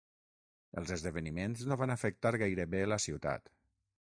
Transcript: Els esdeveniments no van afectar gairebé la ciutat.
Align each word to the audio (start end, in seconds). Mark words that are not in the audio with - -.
Els 0.81 0.93
esdeveniments 0.95 1.65
no 1.73 1.77
van 1.81 1.95
afectar 1.97 2.33
gairebé 2.45 2.81
la 2.93 2.99
ciutat. 3.07 3.53